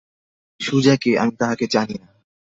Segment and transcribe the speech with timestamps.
[0.59, 2.07] সুজা কে, আমি তাহাকে জানি না।